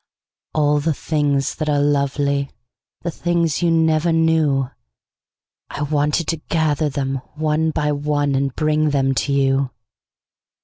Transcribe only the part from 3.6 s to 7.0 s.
you never knew—I wanted to gather